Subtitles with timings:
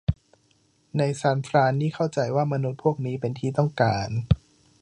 [0.97, 4.09] ในซานฟรานนี่เข้าใจว่ามนุษย์พวกนี้เป็นที่ต้องการ